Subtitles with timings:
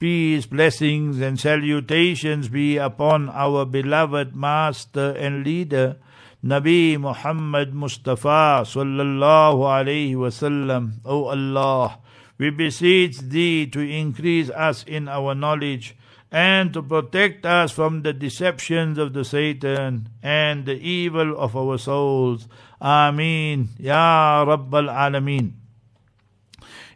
[0.00, 5.96] Peace, blessings, and salutations be upon our beloved Master and Leader,
[6.44, 10.94] Nabi Muhammad Mustafa sallallahu alayhi wasallam.
[11.04, 12.00] O Allah,
[12.38, 15.96] we beseech Thee to increase us in our knowledge
[16.30, 21.78] and to protect us from the deceptions of the Satan and the evil of our
[21.78, 22.48] souls.
[22.82, 23.68] Ameen.
[23.78, 25.63] Ya Rabbal Alameen.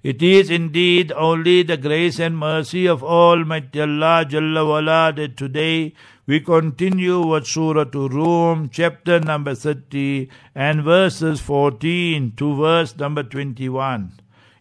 [0.02, 5.92] It is indeed only the grace and mercy of Almighty Allah Jalla wala that today
[6.24, 13.24] we continue with Surah to Rum, chapter number 30 and verses 14 to verse number
[13.24, 14.12] 21.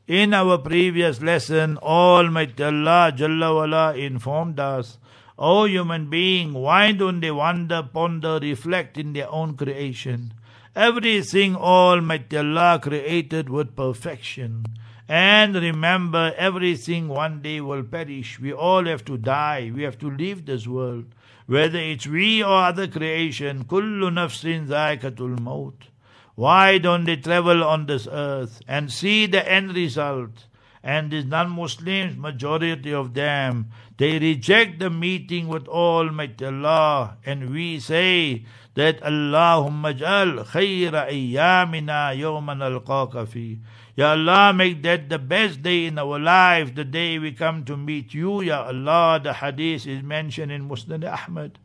[0.07, 4.97] In our previous lesson, Almighty Allah Jalla wala informed us,
[5.37, 10.33] O human being, why don't they wonder, ponder, reflect in their own creation?
[10.75, 14.65] Everything Almighty Allah created with perfection.
[15.09, 18.39] And remember, everything one day will perish.
[18.39, 19.71] We all have to die.
[19.73, 21.05] We have to leave this world.
[21.45, 25.87] Whether it's we or other creation, kullu nafsin zaikatul maut.
[26.35, 30.45] Why don't they travel on this earth and see the end result?
[30.83, 37.17] And these non-Muslims, majority of them, they reject the meeting with Almighty Allah.
[37.25, 38.45] And we say
[38.75, 43.57] that Allahumma jal khayra ayyamina yawman alqaka fi.
[43.97, 47.75] Ya Allah, make that the best day in our life, the day we come to
[47.75, 49.19] meet you, Ya Allah.
[49.23, 51.57] The hadith is mentioned in Musnad Ahmad.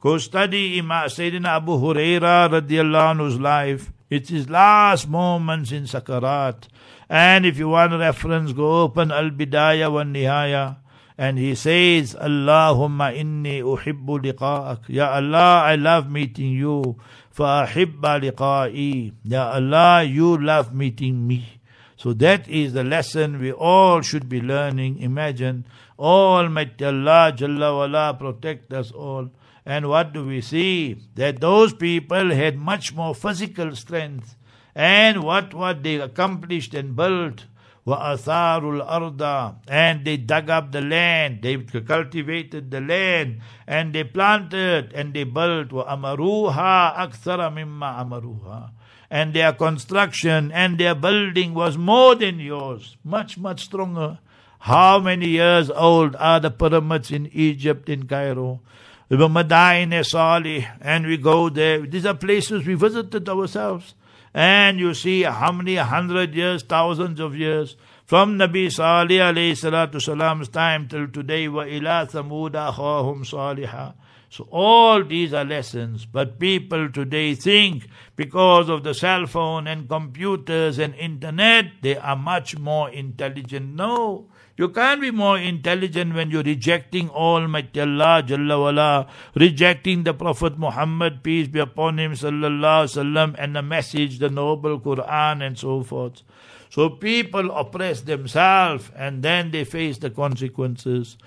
[0.00, 3.92] Go study Imam Sayyidina Abu Huraira radiallahu anhu's life.
[4.10, 6.66] It's his last moments in Sakarat.
[7.08, 10.78] And if you want reference, go open Al Bidayah wa Nihaya.
[11.16, 14.88] And he says, Allahumma inni uhibbu liqa'ak.
[14.88, 16.98] Ya Allah, I love meeting you.
[17.30, 19.12] Fa ahibba liqa'i.
[19.22, 21.55] Ya Allah, you love meeting me.
[21.97, 24.99] So that is the lesson we all should be learning.
[24.99, 25.65] Imagine,
[25.99, 29.29] Almighty Allah Jalla wala protect us all.
[29.65, 30.97] And what do we see?
[31.15, 34.35] That those people had much more physical strength.
[34.73, 37.45] And what what they accomplished and built
[37.85, 44.93] وَأَثَارُوا الْأَرْضَ And they dug up the land, they cultivated the land, and they planted,
[44.93, 48.69] and they built وَأَمَرُوهَا أَكْثَرَ مِمَّا أَمَرُوهَا
[49.10, 54.18] And their construction and their building was more than yours, much, much stronger.
[54.60, 58.60] How many years old are the pyramids in Egypt, in Cairo?
[59.08, 61.86] The Madain Salih, and we go there.
[61.86, 63.94] These are places we visited ourselves.
[64.34, 70.02] And you see how many hundred years, thousands of years, from Nabi Salih alayhi salatu
[70.02, 73.94] salam's time till today, wa ila thamuda khahum salihah.
[74.28, 79.88] So all these are lessons, but people today think because of the cell phone and
[79.88, 83.74] computers and internet, they are much more intelligent.
[83.74, 84.26] No.
[84.58, 90.58] You can't be more intelligent when you're rejecting Almighty Allah Jalla wala, rejecting the Prophet
[90.58, 95.82] Muhammad, peace be upon him, sallallahu sallam, and the message, the noble Quran and so
[95.82, 96.22] forth.
[96.70, 101.18] So people oppress themselves and then they face the consequences.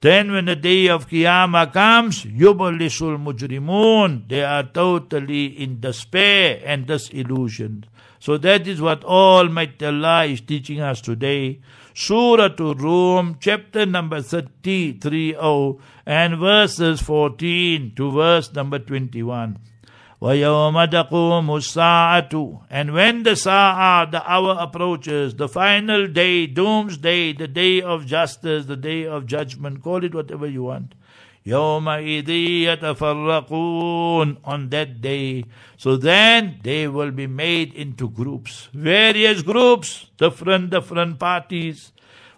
[0.00, 6.86] Then when the day of Qiyamah comes, yubalisul mujrimun, they are totally in despair and
[6.86, 7.88] disillusioned.
[8.20, 11.60] So that is what Almighty Allah is teaching us today.
[11.94, 15.34] Surah to Rum, chapter number 33
[16.06, 19.58] and verses 14 to verse number 21.
[20.23, 27.49] وَيَوْمَ تَقُومُ السَّاعَةُ And when the sa'ah, the hour approaches, the final day, doomsday, the
[27.49, 30.95] day of justice, the day of judgment, call it whatever you want.
[31.45, 32.29] يَوْمَئِذٍ
[32.63, 35.43] يَتَفَرَّقُونَ On that day.
[35.75, 41.91] So then they will be made into groups, various groups, different, different parties.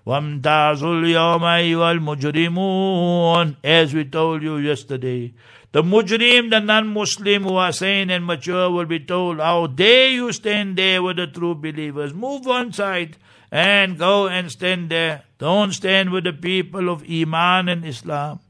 [0.07, 5.33] وَامْتَازُوا الْيَوْمَ أَيُّهَا الْمُجْرِمُونَ As we told you yesterday,
[5.72, 10.32] The mujrim, the non-Muslim who are sane and mature will be told, how dare you
[10.32, 12.12] stand there with the true believers.
[12.12, 13.16] Move one side
[13.52, 15.22] and go and stand there.
[15.38, 18.40] Don't stand with the people of Iman and Islam.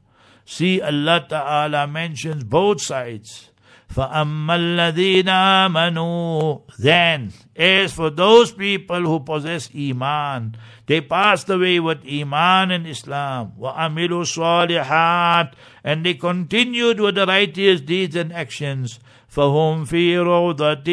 [0.45, 3.50] See, Allah Ta'ala mentions both sides
[3.90, 10.56] فَأَمَّا الَّذِينَ آمَنُوا Then, as for those people who possess Iman,
[10.86, 13.52] they passed away with Iman and Islam.
[13.58, 15.52] وَأَمِلُوا الصَّالِحَاتِ
[15.84, 19.00] And they continued with the righteous deeds and actions.
[19.30, 20.86] فَهُمْ فِي رَوْضَةٍ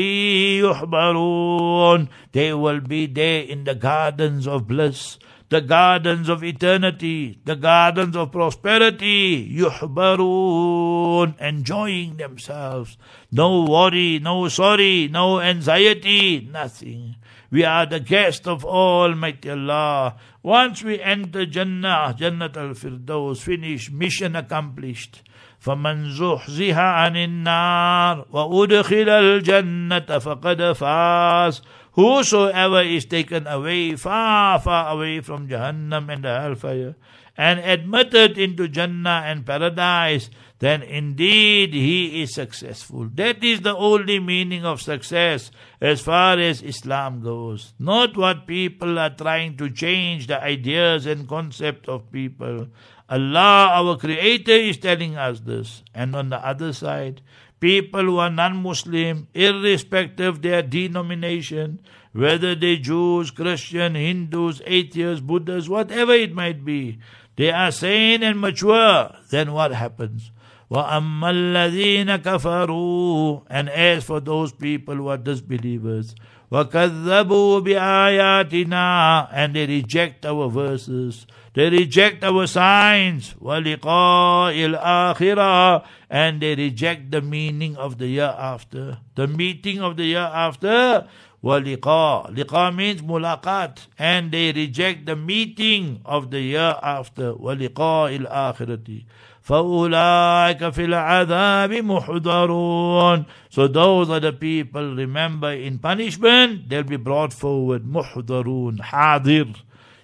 [0.62, 5.18] يُحْبَرُونَ They will be there in the gardens of bliss
[5.49, 12.99] the gardens of eternity, the gardens of prosperity, yuhbarun, enjoying themselves.
[13.33, 17.17] No worry, no sorry, no anxiety, nothing.
[17.51, 20.17] We are the guest of Almighty Allah.
[20.43, 25.23] Once we enter Jannah, Jannat al-Firdaus, finished, mission accomplished.
[25.68, 31.62] فمن زحزح عن النار وأدخل الجنة فقد فاز
[31.96, 36.96] Whosoever is taken away, far, far away from Jahannam and the hellfire,
[37.38, 43.10] and admitted into Jannah and paradise, then indeed he is successful.
[43.14, 45.52] That is the only meaning of success
[45.82, 47.74] as far as Islam goes.
[47.78, 52.70] Not what people are trying to change the ideas and concept of people.
[53.10, 55.84] Allah, our Creator, is telling us this.
[55.94, 57.22] And on the other side,
[57.60, 61.80] people who are non-Muslim, irrespective of their denomination,
[62.14, 67.00] whether they Jews, Christian, Hindus, atheists, Buddhists, whatever it might be,
[67.36, 70.32] they are sane and mature, then what happens?
[70.72, 76.16] وَأَمَّا الَّذِينَ كَفَرُوا And as for those people who are disbelievers,
[76.52, 81.26] وَكَذَّبُوا بِآيَاتِنَا And they reject our verses,
[81.58, 88.98] they reject our signs, وَلِقَاءِ الْآخِرَةِ And they reject the meaning of the year after.
[89.14, 91.08] The meeting of the year after,
[91.44, 93.86] وَلِقَاء Liqa means mulaqat.
[94.00, 97.34] And they reject the meeting of the year after.
[97.34, 99.04] وَلِقَاءِ الْآخِرَةِ
[99.44, 107.34] فَأُولَٰئِكَ فِي الْعَذَابِ مُحْضَرُونَ So those are the people, remember, in punishment, they'll be brought
[107.34, 107.84] forward.
[107.84, 109.54] مُحْضَرُونَ حاضر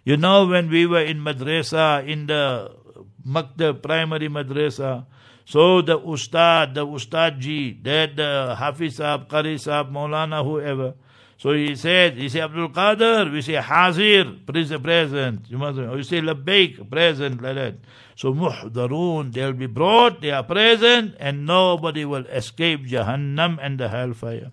[0.05, 2.71] you know, when we were in madrasa, in the
[3.27, 5.07] Maktab primary madrasa,
[5.45, 10.95] so the ustad, the ustadji, that the Hafiz Sahab, Qari Sahab, Maulana, whoever,
[11.37, 15.45] so he said, he say Abdul Qadir, we say Hazir, present.
[15.51, 17.75] You must, or you say Labbaik, present, like that.
[18.17, 23.89] So muhdarun, they'll be brought, they are present, and nobody will escape Jahannam and the
[23.89, 24.53] hellfire.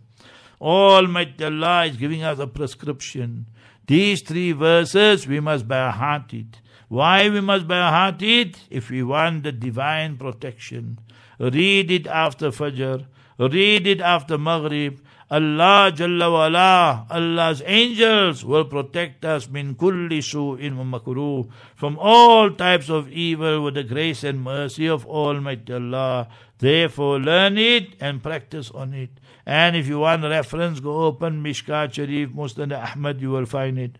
[0.59, 3.45] Almighty Allah is giving us a prescription.
[3.92, 6.62] These three verses we must by heart it.
[6.88, 8.62] Why we must by heart it?
[8.70, 11.00] If we want the divine protection.
[11.38, 13.06] Read it after Fajr.
[13.38, 15.02] Read it after Maghrib.
[15.30, 22.90] Allah Jalla wala, Allah's angels will protect us min kulli su'in makruh, from all types
[22.90, 26.28] of evil with the grace and mercy of Almighty Allah.
[26.60, 29.21] Therefore learn it and practice on it.
[29.51, 33.98] And if you want reference, go open Mishkat Sharif, Musnad Ahmad, you will find it.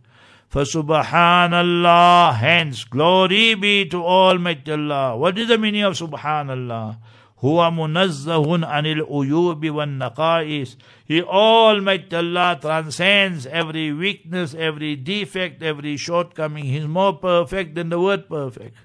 [0.50, 2.36] Subhanallah.
[2.36, 5.18] hence, glory be to Almighty Allah.
[5.18, 7.00] What is the meaning of Subhanallah?
[7.44, 16.64] هو anil عن العيوب والنقائص He Almighty Allah transcends every weakness, every defect, every shortcoming.
[16.64, 18.78] He's more perfect than the word perfect.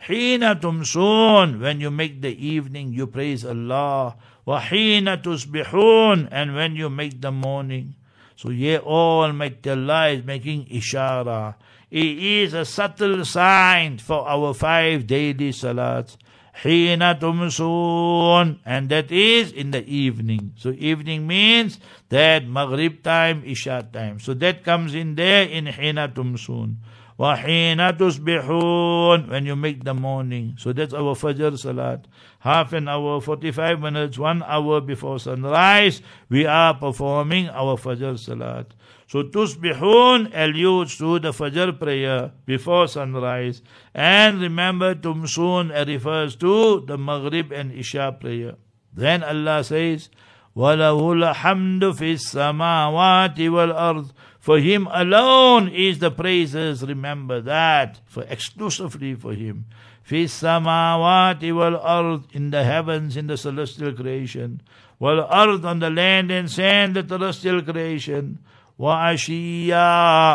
[0.00, 4.16] Hina tumsoon When you make the evening, you praise Allah.
[4.47, 7.95] وَحِينَ تُصْبِحُونَ And when you make the morning.
[8.35, 11.55] So here Almighty Allah is making ishara.
[11.89, 16.17] It is a subtle sign for our five daily salats.
[16.63, 20.53] حين تمسون and that is in the evening.
[20.57, 21.79] So evening means
[22.09, 24.19] that Maghrib time, Isha time.
[24.19, 26.75] So that comes in there in حين تمسون.
[27.21, 30.53] وَحِينَ تُصْبِحُونَ When you make the morning.
[30.57, 32.07] So that's our Fajr Salat.
[32.39, 38.75] Half an hour, 45 minutes, one hour before sunrise, we are performing our Fajr Salat.
[39.07, 43.63] So tusbihun alludes to the Fajr prayer before sunrise.
[43.95, 48.55] And remember tumsun refers to the Maghrib and Isha prayer.
[48.93, 50.09] Then Allah says,
[50.55, 54.11] وَلَهُ الْحَمْدُ فِي السَّمَاوَاتِ وَالْأَرْضِ
[54.42, 56.82] for him alone is the praises.
[56.82, 58.00] Remember that.
[58.06, 59.66] For exclusively for him.
[60.02, 62.24] Fi samawati wal ard.
[62.32, 64.60] In the heavens, in the celestial creation.
[64.98, 68.40] Wal ard on the land and sand, the celestial creation.
[68.76, 69.10] Wa.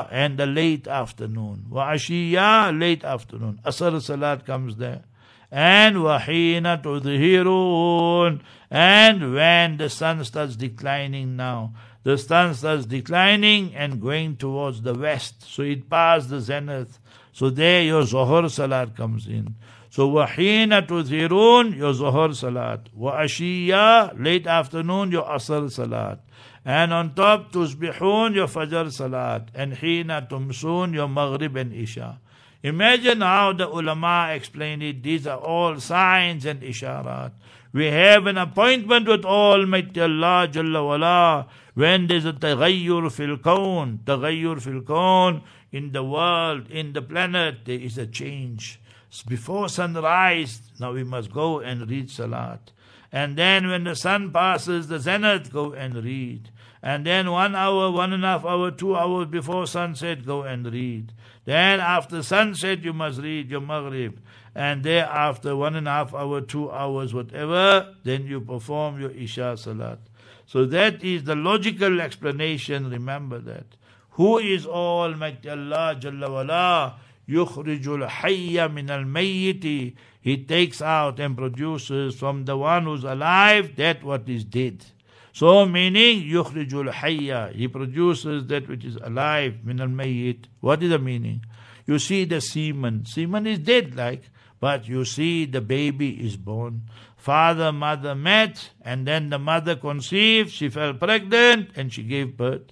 [0.09, 1.65] And the late afternoon.
[1.69, 1.91] Wa.
[1.91, 3.59] Late afternoon.
[3.65, 5.03] Asr salat comes there
[5.51, 11.73] and wahina tudhirun and when the sun starts declining now
[12.07, 15.43] the sun starts declining and going towards the west.
[15.43, 16.99] So it passed the zenith.
[17.33, 19.55] So there your Zohar Salat comes in.
[19.89, 22.87] So wahina tuzirun, your Zohar Salat.
[22.93, 26.19] Wa ashiya, late afternoon, your Asr Salat.
[26.63, 29.49] And on top, tusbihun, your Fajr Salat.
[29.53, 32.21] And hina tumsun, your Maghrib and Isha.
[32.63, 35.03] Imagine how the ulama explained it.
[35.03, 37.31] These are all signs and isharat.
[37.73, 41.47] We have an appointment with Almighty Allah Jalla Wala
[41.77, 47.79] when there's a taghayyur fil kawn, taghayyur fil in the world, in the planet, there
[47.79, 48.79] is a change.
[49.27, 52.71] Before sunrise, now we must go and read Salat.
[53.11, 56.49] And then when the sun passes the zenith, go and read.
[56.81, 60.65] And then one hour, one and a half hour, two hours before sunset, go and
[60.73, 61.13] read.
[61.45, 64.19] Then after sunset, you must read your Maghrib.
[64.55, 69.57] And thereafter, one and a half hour, two hours, whatever, then you perform your Isha
[69.57, 69.99] Salat.
[70.47, 72.89] So that is the logical explanation.
[72.89, 73.65] Remember that.
[74.11, 76.95] Who is Almighty Allah Jalla wala?
[77.29, 79.95] Yukhrijul hayya min al mayyiti.
[80.21, 84.85] He takes out and produces from the one who's alive that what is dead.
[85.33, 87.53] So meaning yukhrijul hayya.
[87.53, 90.45] He produces that which is alive min al mayyit.
[90.61, 91.45] What is the meaning?
[91.85, 93.05] You see the semen.
[93.05, 94.23] Semen is dead like.
[94.59, 96.89] But you see, the baby is born.
[97.17, 102.71] Father, mother met, and then the mother conceived, she fell pregnant, and she gave birth.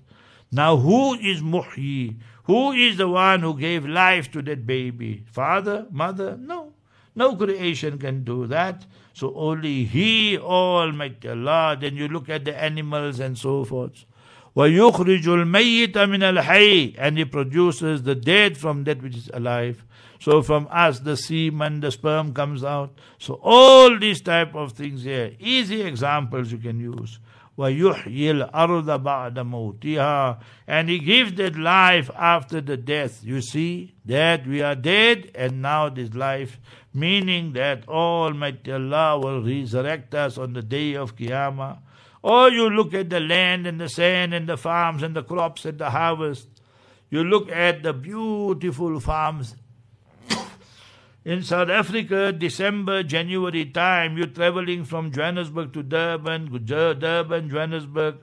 [0.51, 2.15] Now, who is Muhyi?
[2.45, 5.25] Who is the one who gave life to that baby?
[5.31, 6.37] Father, mother?
[6.39, 6.73] No.
[7.15, 8.85] No creation can do that.
[9.13, 11.77] So only He, Almighty Allah.
[11.79, 14.05] Then you look at the animals and so forth.
[14.56, 19.84] وَيُخْرِجُ الْمَيِّتَ مِنَ الْحَيِّ And He produces the dead from that which is alive.
[20.20, 22.98] So from us the semen, the sperm comes out.
[23.18, 27.18] So all these type of things here, easy examples you can use.
[27.58, 33.22] وَيُحْيِي الْأَرْضَ بَعْدَ مَوْتِهَا And He gives that life after the death.
[33.22, 36.58] You see, that we are dead and now this life,
[36.92, 41.78] meaning that Almighty Allah will resurrect us on the day of Qiyamah.
[42.25, 45.63] Or you look at the land and the sand and the farms and the crops
[45.63, 46.47] and the harvest.
[47.11, 49.55] You look at the beautiful farms
[51.23, 58.15] in South Africa, December, January time, you're traveling from Johannesburg to Durban, Durban, Johannesburg,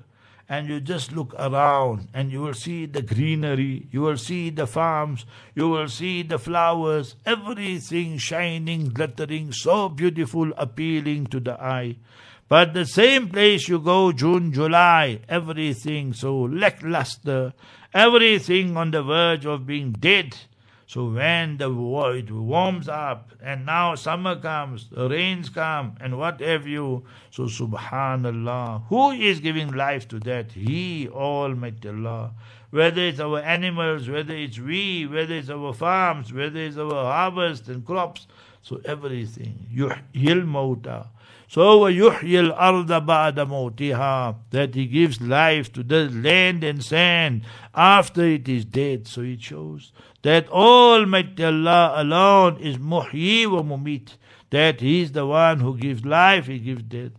[0.48, 4.66] and you just look around and you will see the greenery, you will see the
[4.66, 11.94] farms, you will see the flowers, everything shining, glittering, so beautiful, appealing to the eye.
[12.52, 17.54] But the same place you go June, July, everything so lackluster,
[17.94, 20.36] everything on the verge of being dead
[20.92, 26.40] so when the it warms up, and now summer comes, the rains come, and what
[26.40, 27.04] have you.
[27.30, 30.52] So subhanallah, who is giving life to that?
[30.52, 32.32] He, Almighty Allah.
[32.68, 37.68] Whether it's our animals, whether it's we, whether it's our farms, whether it's our harvest
[37.68, 38.26] and crops,
[38.60, 39.68] so everything.
[39.74, 41.06] Yuhyil mauta.
[41.51, 48.25] So وَيُحْيِي الْأَرْضَ بَعْدَ مَوْتِهَا That He gives life to the land and sand after
[48.25, 49.07] it is dead.
[49.07, 54.17] So it shows that Almighty Allah alone is muhyi wa mumit.
[54.49, 57.11] That He is the one who gives life, He gives death.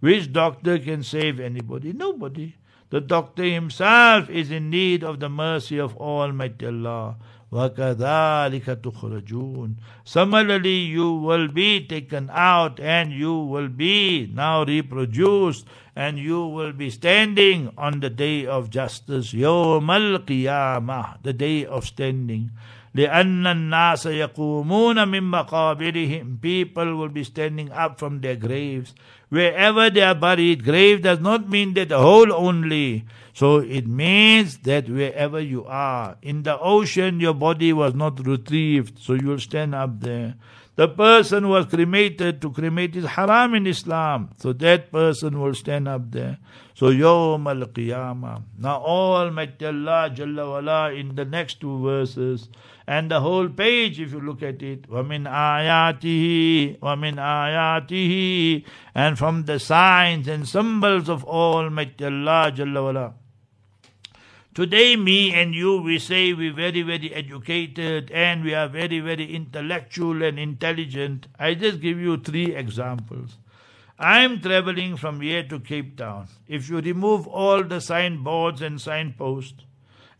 [0.00, 1.92] Which doctor can save anybody?
[1.92, 2.56] Nobody.
[2.90, 7.16] The doctor himself is in need of the mercy of Almighty Allah.
[7.52, 9.74] وَكَذَلِكَ تُخْرَجُونَ
[10.04, 16.72] Similarly, you will be taken out and you will be now reproduced and you will
[16.72, 22.50] be standing on the day of justice, يوم القيامة, the day of standing.
[22.94, 28.94] لأن الناس يقومون من مقابرهم people will be standing up from their graves
[29.28, 34.58] wherever they are buried grave does not mean that the hole only so it means
[34.58, 39.38] that wherever you are in the ocean your body was not retrieved so you will
[39.38, 40.34] stand up there
[40.76, 45.88] the person was cremated to cremate is haram in Islam so that person will stand
[45.88, 46.38] up there
[46.74, 52.48] so Yawm al-Qiyamah now Almighty Allah Jalla wala in the next two verses
[52.88, 59.44] and the whole page, if you look at it, وَمِنْ آيَاتِهِ وَمِنْ آيَاتِهِ And from
[59.44, 63.14] the signs and symbols of Almighty Allah Jalla wala.
[64.53, 69.33] Today, me and you, we say we're very, very educated and we are very, very
[69.33, 71.27] intellectual and intelligent.
[71.39, 73.37] I just give you three examples.
[73.97, 76.27] I'm traveling from here to Cape Town.
[76.49, 79.63] If you remove all the signboards and signposts,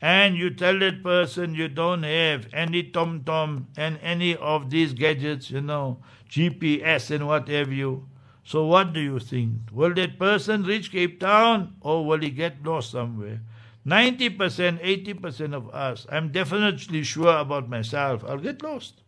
[0.01, 5.51] and you tell that person you don't have any TomTom and any of these gadgets,
[5.51, 5.97] you know,
[6.29, 8.07] GPS and what have you.
[8.45, 9.55] So what do you think?
[9.73, 13.41] Will that person reach Cape Town or will he get lost somewhere?
[13.85, 19.01] 90%, 80% of us, I'm definitely sure about myself, I'll get lost.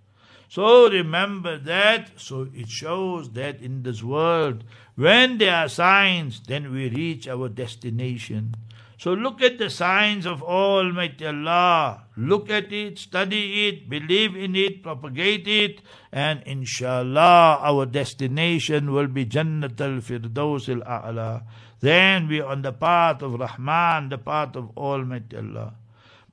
[0.54, 2.12] So remember that.
[2.18, 4.64] So it shows that in this world,
[4.94, 8.54] when there are signs, then we reach our destination.
[9.04, 12.06] So look at the signs of Almighty Allah.
[12.16, 19.08] Look at it, study it, believe in it, propagate it, and inshallah our destination will
[19.08, 21.44] be Jannat al-Firdaus al-A'la.
[21.82, 25.74] Then we are on the path of Rahman, the path of Almighty Allah.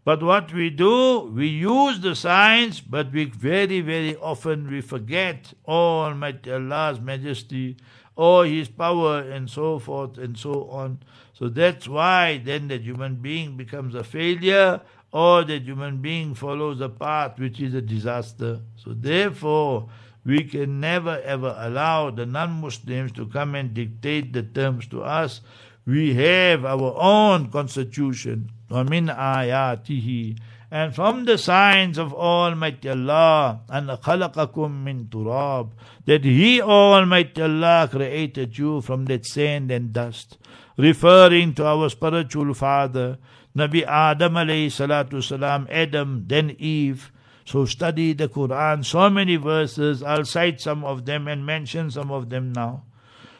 [0.04, 5.54] But what we do, we use the signs, but we very, very often we forget
[5.66, 7.78] Almighty Allah's majesty
[8.14, 11.00] or His power and so forth and so on.
[11.39, 16.81] So that's why then the human being becomes a failure or the human being follows
[16.81, 18.59] a path which is a disaster.
[18.75, 19.89] So therefore,
[20.25, 25.41] we can never ever allow the non-Muslims to come and dictate the terms to us.
[25.85, 28.51] We have our own constitution.
[28.69, 30.37] وَمِنْ آيَاتِهِ
[30.71, 35.69] and from the signs of Almighty Allah, and خَلَقَكُم مِّن turab,
[36.05, 40.37] that He, Almighty Allah, created you from that sand and dust,
[40.76, 43.18] referring to our spiritual father,
[43.56, 47.10] Nabi Adam alayhi salatu salam, Adam, then Eve.
[47.44, 52.12] So study the Quran, so many verses, I'll cite some of them and mention some
[52.12, 52.84] of them now.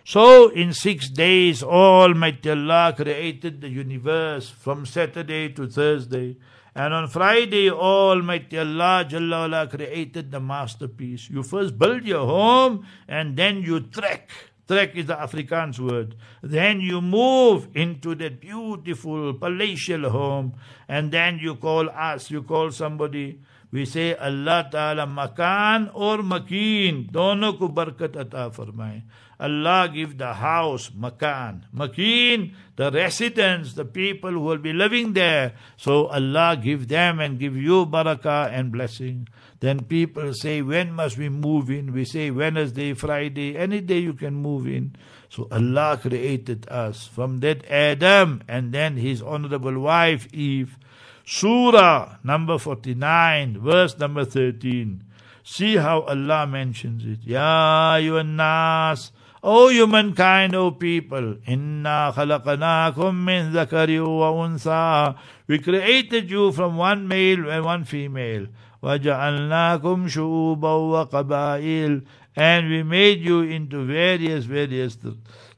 [0.04, 6.36] So in six days, Almighty Allah created the universe from Saturday to Thursday.
[6.74, 11.28] And on Friday, Almighty Allah Jalla created the masterpiece.
[11.30, 14.30] You first build your home and then you trek.
[14.70, 16.14] Trek is the Afrikaans word.
[16.46, 20.54] Then you move into that beautiful palatial home
[20.86, 23.42] and then you call us, you call somebody.
[23.72, 27.10] We say Allah Ta'ala makan or makin.
[27.10, 29.02] Dono ko barkat ata farmaye.
[29.40, 31.66] Allah give the house, makan.
[31.72, 35.54] Makin, the residents, the people who will be living there.
[35.78, 39.26] So Allah give them and give you barakah and blessing.
[39.60, 41.92] Then people say, when must we move in?
[41.92, 44.96] We say Wednesday, Friday, any day you can move in.
[45.28, 50.78] So Allah created us from that Adam and then his honorable wife Eve.
[51.26, 55.04] Surah number 49, verse number 13.
[55.44, 57.20] See how Allah mentions it.
[57.24, 59.12] Ya nas.
[59.42, 65.16] O humankind, O people, inna khalaqnakum min zakari wa unsa.
[65.46, 68.48] We created you from one male and one female.
[68.83, 72.05] وَجَعَلْنَاكُمْ شُعُوبًا وَقَبَائِلَ
[72.35, 74.97] And we made you into various, various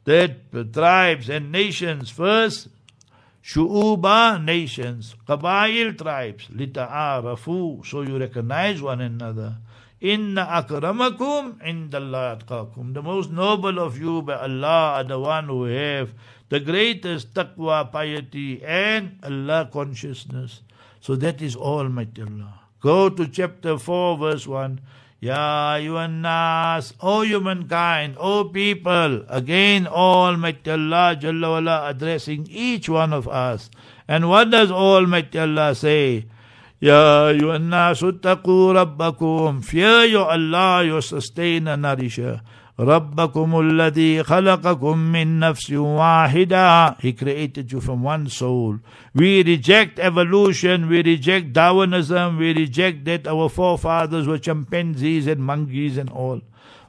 [0.07, 2.09] that tribes and nations.
[2.09, 2.69] First,
[3.43, 5.15] shu'uba, nations.
[5.27, 6.47] Qabail, tribes.
[6.47, 9.57] Lita'arafu, so you recognize one another.
[9.99, 12.93] Inna akramakum indallah atqakum.
[12.93, 16.13] The most noble of you by Allah are the one who have
[16.49, 20.61] the greatest taqwa, piety, and Allah consciousness.
[21.01, 22.60] So that is Almighty Allah.
[22.82, 24.80] Go to chapter 4, verse 1.
[25.22, 33.28] Ya Yuannas, O humankind, O people, again Almighty Allah Jalla wala, addressing each one of
[33.28, 33.70] us.
[34.08, 36.26] And what does Almighty Allah say?
[36.80, 42.42] Ya Yuannas, uttaqu rabbakum, fear your Allah, your sustainer, nourisher.
[42.81, 48.77] ربكم الذي خلقكم من نفس واحدة He created you from one soul.
[49.15, 55.97] We reject evolution, we reject Darwinism, we reject that our forefathers were chimpanzees and monkeys
[55.97, 56.41] and all.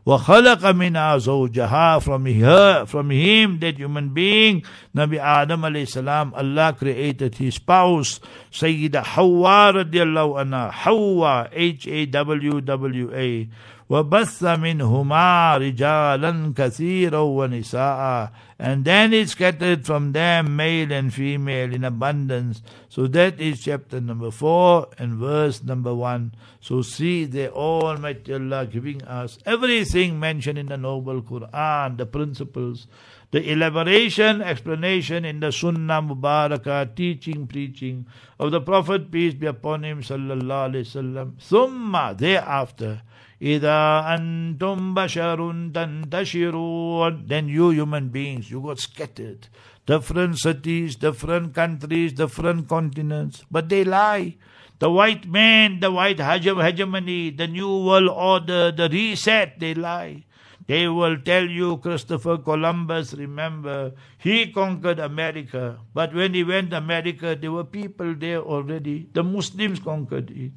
[0.07, 4.63] وخلق منها زوجها from her from him that human being
[4.97, 8.19] Nabi Adam alayhi salam Allah created his spouse
[8.51, 13.49] Sayyida Hawa radiallahu anha Hawa H A W W A
[13.93, 18.31] وبث منهما رجالا كثيرا ونساء
[18.61, 24.01] and then it scattered from them male and female in abundance so that is chapter
[24.01, 30.59] number 4 and verse number 1 so see the almighty allah giving us everything mentioned
[30.59, 32.87] in the noble quran the principles
[33.33, 38.07] the elaboration, explanation in the Sunnah Mubarakah, teaching, preaching
[38.39, 41.33] of the Prophet, peace be upon him, sallallahu alayhi wasallam.
[41.41, 43.03] Thumma, thereafter,
[43.43, 49.47] إذا أنتم بشر تنتشرون then you human beings you got scattered
[49.87, 54.35] different cities different countries different continents but they lie
[54.81, 60.25] the white man the white hegemony the new world order the reset they lie
[60.66, 65.80] They will tell you Christopher Columbus, remember, he conquered America.
[65.94, 69.08] But when he went to America, there were people there already.
[69.14, 70.52] The Muslims conquered it.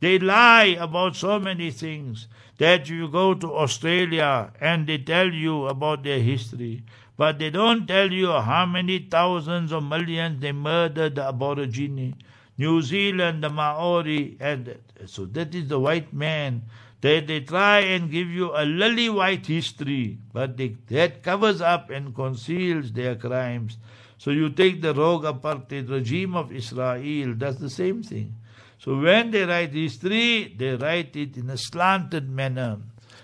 [0.00, 2.26] They lie about so many things
[2.58, 6.82] that you go to Australia and they tell you about their history.
[7.16, 12.16] But they don't tell you how many thousands or millions they murdered the Aborigine.
[12.58, 16.62] New Zealand, the Maori, and so that is the white man.
[17.01, 21.89] They, they try and give you a lily white history, but they, that covers up
[21.89, 23.77] and conceals their crimes.
[24.17, 28.33] So you take the rogue apartheid regime of Israel, does the same thing.
[28.79, 32.77] So when they write history, they write it in a slanted manner.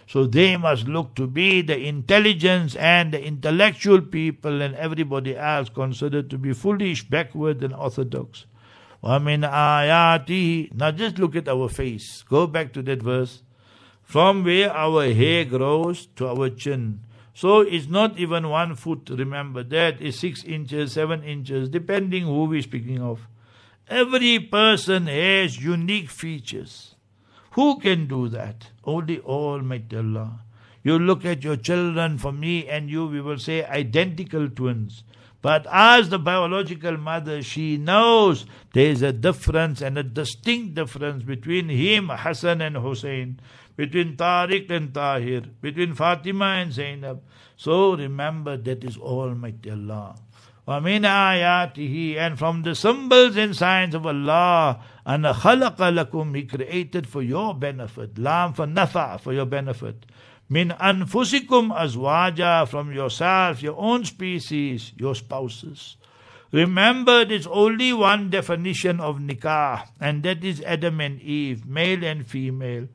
[0.08, 5.70] So they must look to be the intelligence and the intellectual people and everybody else
[5.70, 8.46] considered to be foolish, backward and orthodox.
[9.04, 12.24] وَمِنْ آيَاتِهِ Now just look at our face.
[12.24, 13.42] Go back to that verse.
[14.09, 17.01] From where our hair grows to our chin.
[17.35, 19.63] So it's not even one foot, remember.
[19.63, 23.29] That is six inches, seven inches, depending who we're speaking of.
[23.87, 26.95] Every person has unique features.
[27.51, 28.71] Who can do that?
[28.83, 30.41] Only Almighty Allah.
[30.83, 35.05] You look at your children, for me and you, we will say identical twins.
[35.43, 41.25] But as the biological mother, she knows there is a difference and a distinct difference
[41.25, 43.39] between him, Hassan and Hussein,
[43.78, 47.22] between Tariq and Tahir, between Fatima and Zainab.
[47.56, 50.16] So remember that is Almighty Allah.
[50.68, 57.06] وَمِنْ آيَاتِهِ And from the symbols and signs of Allah, and خَلَقَ لَكُمْ He created
[57.06, 58.18] for your benefit.
[58.18, 60.06] Lam for nafa, for your benefit.
[60.50, 65.98] Min anfusikum azwaja, from yourself, your own species, your spouses.
[66.54, 72.26] Remember, there's only one definition of nikah, and that is Adam and Eve, male and
[72.28, 72.88] female.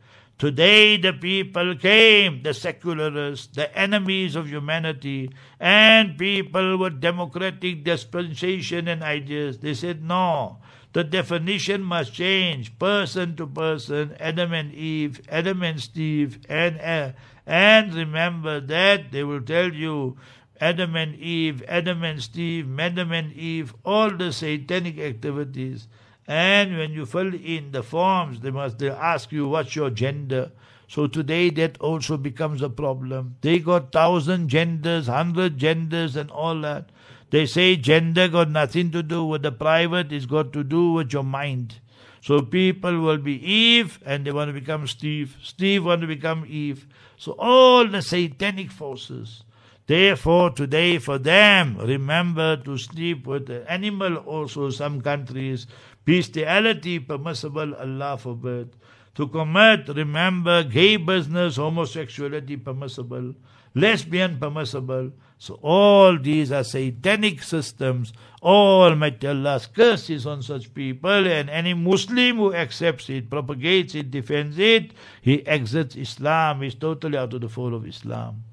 [0.44, 8.90] Today the people came, the secularists, the enemies of humanity, and people with democratic dispensation
[8.90, 9.60] and ideas.
[9.60, 10.58] They said, no,
[10.92, 17.14] the definition must change, person to person, Adam and Eve, Adam and Steve, and, uh,
[17.48, 20.18] and remember that they will tell you
[20.60, 25.88] Adam and Eve, Adam and Steve, Adam and Eve, all the satanic activities.
[26.28, 30.52] And when you fill in the forms, they must they ask you what's your gender.
[30.88, 33.36] So today that also becomes a problem.
[33.42, 36.90] They got thousand genders, hundred genders, and all that.
[37.30, 41.12] They say gender got nothing to do with the private; it's got to do with
[41.12, 41.80] your mind.
[42.22, 45.36] So people will be Eve and they want to become Steve.
[45.44, 46.88] Steve want to become Eve.
[47.18, 49.44] So all the satanic forces.
[49.86, 55.68] Therefore, today for them, remember to sleep with the animal also, some countries,
[56.06, 58.76] Bestiality permissible, Allah forbid.
[59.16, 63.36] To commit, remember, gay business, homosexuality permissible,
[63.76, 65.12] lesbian permissible.
[65.38, 68.12] So all these are satanic systems.
[68.42, 74.10] Almighty Allah's curse is on such people, and any Muslim who accepts it, propagates it,
[74.10, 78.44] defends it, he exits Islam, is totally out of the fold of Islam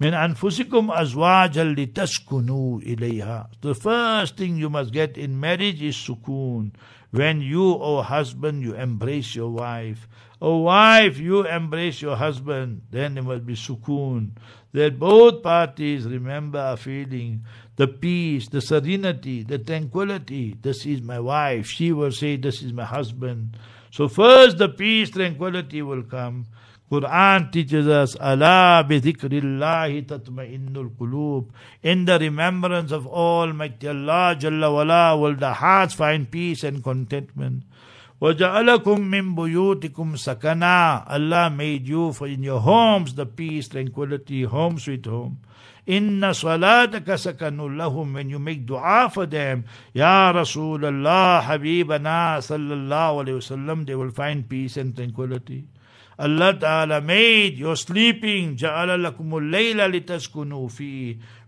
[0.00, 3.46] min anfusikum azwajan litaskunu ilayha.
[3.60, 6.72] The first thing you must get in marriage is sukoon.
[7.10, 10.08] When you, O husband, you embrace your wife.
[10.42, 12.82] O wife, you embrace your husband.
[12.90, 14.30] Then it must be sukoon.
[14.72, 17.44] That both parties, remember, are feeling
[17.76, 20.56] the peace, the serenity, the tranquility.
[20.60, 21.66] This is my wife.
[21.68, 23.56] She will say, this is my husband.
[23.92, 26.46] So first the peace, tranquility will come.
[26.91, 31.51] Quran teaches us, Allah bi dhikrillahi tatma'innul qulub.
[31.83, 37.63] In the remembrance of Almighty Allah Jalla wala will the hearts find peace and contentment.
[38.19, 41.05] وَجَعَلَكُم مِّن بُيُوتِكُمْ sakana.
[41.07, 45.39] Allah made you for in your homes the peace, tranquility, home sweet home.
[45.85, 49.63] Inna salataka sakanul lahum when you make dua for them.
[49.93, 55.65] Ya Rasulullah, Habibana sallallahu alayhi wasallam, they will find peace and tranquility.
[56.18, 58.56] Allah Ta'ala made your sleeping.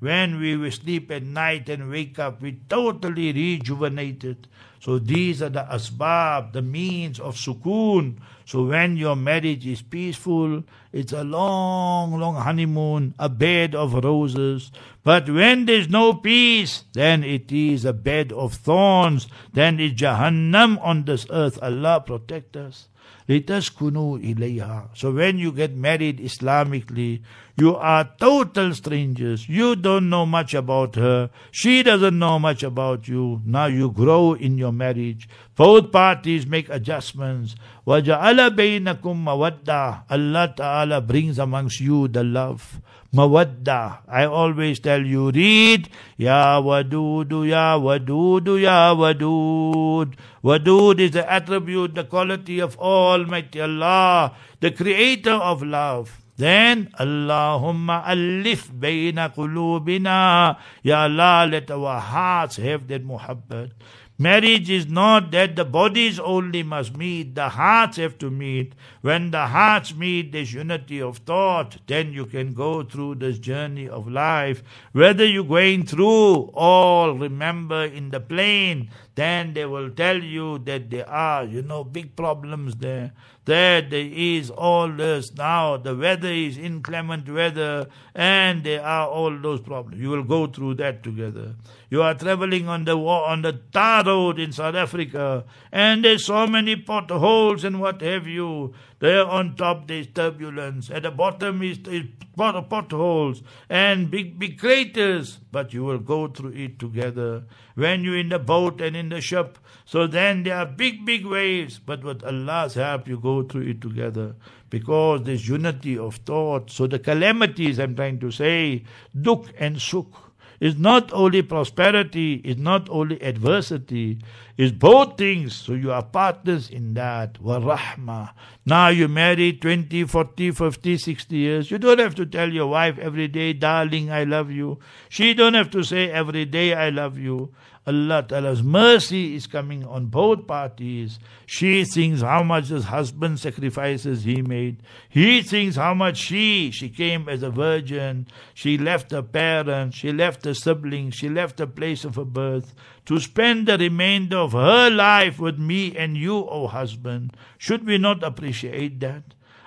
[0.00, 4.48] When we sleep at night and wake up, we totally rejuvenated.
[4.80, 8.18] So these are the asbab, the means of sukoon.
[8.44, 14.70] So when your marriage is peaceful, it's a long, long honeymoon, a bed of roses.
[15.02, 19.26] But when there's no peace, then it is a bed of thorns.
[19.52, 21.58] Then it's Jahannam on this earth.
[21.62, 22.88] Allah protect us
[23.28, 24.88] let us ilayha.
[24.94, 27.22] So when you get married Islamically,
[27.56, 29.48] you are total strangers.
[29.48, 31.30] You don't know much about her.
[31.50, 33.40] She doesn't know much about you.
[33.44, 35.28] Now you grow in your marriage.
[35.55, 37.55] Both parties make adjustments.
[37.85, 42.81] وَجَعَلَ بَيْنَكُمْ مَوَدَّةً Allah Ta'ala brings amongst you the love.
[43.13, 44.07] Mawadda.
[44.07, 50.15] I always tell you, read Ya Wadudu, Ya Wadudu, Ya Wadud.
[50.41, 56.23] Wadud is the attribute, the quality of Almighty Allah, the creator of love.
[56.37, 60.55] Then, Allahumma alif bayna qulubina.
[60.81, 63.71] Ya Allah, let our hearts have that muhabbat.
[64.18, 68.74] Marriage is not that the bodies only must meet, the hearts have to meet.
[69.02, 71.76] When the hearts meet, there's unity of thought.
[71.86, 74.62] Then you can go through this journey of life.
[74.92, 80.90] Whether you're going through all, remember in the plane, then they will tell you that
[80.90, 83.12] there are, you know, big problems there.
[83.46, 89.38] That there is all this now, the weather is inclement weather, and there are all
[89.38, 90.02] those problems.
[90.02, 91.54] You will go through that together.
[91.88, 96.46] You are traveling on the on the tar road in South Africa, and there's so
[96.46, 98.74] many potholes and what have you.
[98.98, 102.04] There on top there's turbulence, at the bottom is, is
[102.34, 107.44] pot, potholes and big big craters, but you will go through it together.
[107.74, 111.26] When you're in the boat and in the ship, so then there are big big
[111.26, 114.34] waves, but with Allah's help you go through it together.
[114.70, 116.70] Because there's unity of thought.
[116.70, 118.84] So the calamities I'm trying to say,
[119.20, 120.25] duk and suk
[120.60, 124.18] is not only prosperity, is not only adversity,
[124.56, 125.54] is both things.
[125.54, 127.40] So you are partners in that.
[127.40, 128.30] Wa rahma.
[128.64, 131.70] Now you marry 20, 40, 50, 60 years.
[131.70, 134.78] You don't have to tell your wife every day, darling, I love you.
[135.08, 137.52] She don't have to say every day, I love you.
[137.86, 141.20] Allah Ta'ala's mercy is coming on both parties.
[141.46, 144.82] She thinks how much his husband sacrifices he made.
[145.08, 148.26] He thinks how much she, she came as a virgin.
[148.54, 152.74] She left her parents, she left her siblings, she left the place of her birth
[153.04, 157.36] to spend the remainder of her life with me and you, O husband.
[157.56, 159.22] Should we not appreciate that?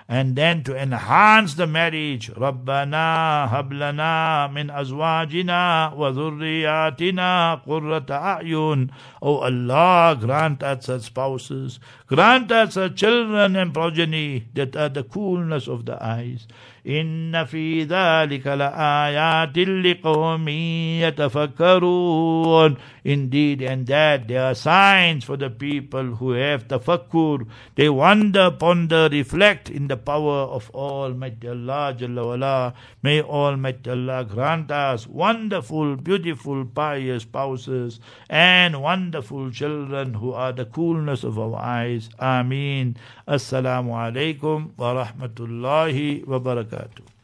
[0.09, 8.89] and then to enhance the marriage ربنا هب لنا من أزواجنا وذرياتنا قرة أعين
[9.21, 15.03] Oh Allah grant us such spouses grant us such children and progeny that are the
[15.03, 16.47] coolness of the eyes
[16.87, 20.49] إن في ذلك لآيات لقوم
[21.01, 27.45] يتفكرون Indeed, and that there are signs for the people who have tafakkur.
[27.75, 32.73] They wonder, ponder, reflect in the power of Almighty Allah Jalla wala.
[33.03, 40.65] May Almighty Allah grant us wonderful, beautiful, pious spouses and wonderful children who are the
[40.65, 42.09] coolness of our eyes.
[42.17, 42.97] Ameen.
[43.27, 46.68] Assalamu alaikum wa rahmatullahi wa barakatuh.
[46.70, 47.19] wabarakatuh.